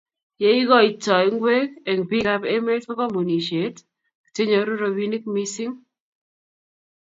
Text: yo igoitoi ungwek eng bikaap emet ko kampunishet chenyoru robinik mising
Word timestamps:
yo 0.41 0.49
igoitoi 0.61 1.27
ungwek 1.29 1.71
eng 1.89 2.01
bikaap 2.09 2.43
emet 2.55 2.83
ko 2.87 2.93
kampunishet 3.01 3.75
chenyoru 4.33 4.71
robinik 4.81 5.23
mising 5.33 5.75